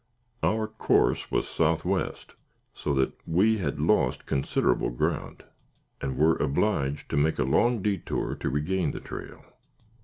[0.41, 2.33] Our course was southwest;
[2.73, 5.43] so that we had lost considerable ground,
[6.01, 9.45] and were obliged to make a long detour to regain the trail.